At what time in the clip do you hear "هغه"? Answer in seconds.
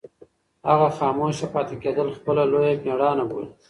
0.69-0.87